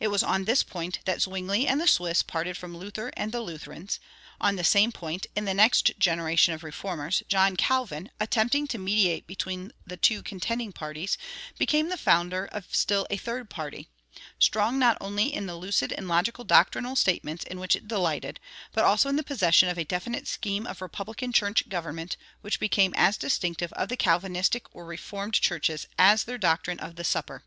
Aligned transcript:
It 0.00 0.08
was 0.08 0.24
on 0.24 0.44
this 0.44 0.64
point 0.64 0.98
that 1.04 1.22
Zwingli 1.22 1.68
and 1.68 1.80
the 1.80 1.86
Swiss 1.86 2.20
parted 2.24 2.56
from 2.56 2.76
Luther 2.76 3.12
and 3.16 3.30
the 3.30 3.40
Lutherans; 3.40 4.00
on 4.40 4.56
the 4.56 4.64
same 4.64 4.90
point, 4.90 5.28
in 5.36 5.44
the 5.44 5.54
next 5.54 5.92
generation 6.00 6.52
of 6.52 6.64
Reformers, 6.64 7.22
John 7.28 7.54
Calvin, 7.56 8.10
attempting 8.18 8.66
to 8.66 8.78
mediate 8.78 9.24
between 9.28 9.70
the 9.86 9.96
two 9.96 10.20
contending 10.20 10.72
parties, 10.72 11.16
became 11.58 11.90
the 11.90 11.96
founder 11.96 12.46
of 12.46 12.74
still 12.74 13.06
a 13.08 13.16
third 13.16 13.48
party, 13.48 13.88
strong 14.40 14.80
not 14.80 14.98
only 15.00 15.32
in 15.32 15.46
the 15.46 15.54
lucid 15.54 15.92
and 15.92 16.08
logical 16.08 16.42
doctrinal 16.42 16.96
statements 16.96 17.44
in 17.44 17.60
which 17.60 17.76
it 17.76 17.86
delighted, 17.86 18.40
but 18.72 18.82
also 18.84 19.08
in 19.08 19.14
the 19.14 19.22
possession 19.22 19.68
of 19.68 19.78
a 19.78 19.84
definite 19.84 20.26
scheme 20.26 20.66
of 20.66 20.80
republican 20.82 21.32
church 21.32 21.68
government 21.68 22.16
which 22.40 22.58
became 22.58 22.92
as 22.96 23.16
distinctive 23.16 23.72
of 23.74 23.88
the 23.88 23.96
Calvinistic 23.96 24.66
or 24.74 24.84
"Reformed" 24.84 25.34
churches 25.34 25.86
as 25.96 26.24
their 26.24 26.36
doctrine 26.36 26.80
of 26.80 26.96
the 26.96 27.04
Supper. 27.04 27.44